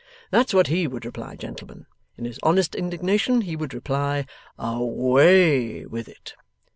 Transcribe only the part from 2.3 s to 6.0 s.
honest indignation he would reply, "Away